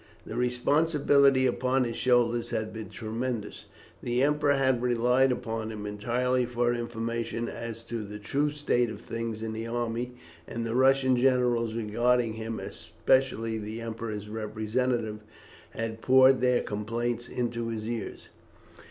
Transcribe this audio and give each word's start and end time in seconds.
The 0.25 0.35
responsibility 0.35 1.45
upon 1.45 1.83
his 1.83 1.95
shoulders 1.95 2.49
had 2.49 2.73
been 2.73 2.89
tremendous. 2.89 3.65
The 4.01 4.23
Emperor 4.23 4.53
had 4.55 4.81
relied 4.81 5.31
upon 5.31 5.71
him 5.71 5.85
entirely 5.85 6.43
for 6.47 6.73
information 6.73 7.47
as 7.47 7.83
to 7.83 8.01
the 8.03 8.17
true 8.17 8.49
state 8.49 8.89
of 8.89 8.99
things 8.99 9.43
in 9.43 9.53
the 9.53 9.67
army, 9.67 10.13
and 10.47 10.65
the 10.65 10.73
Russian 10.73 11.15
generals 11.17 11.75
regarding 11.75 12.33
him 12.33 12.59
as 12.59 12.77
specially 12.77 13.59
the 13.59 13.79
Emperor's 13.79 14.27
representative, 14.27 15.19
had 15.69 16.01
poured 16.01 16.41
their 16.41 16.63
complaints 16.63 17.29
into 17.29 17.67
his 17.67 17.87
ears. 17.87 18.29